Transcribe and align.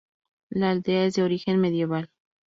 La 0.49 0.71
aldea 0.71 1.05
es 1.05 1.13
de 1.13 1.21
origen 1.21 1.61
medieval. 1.61 2.09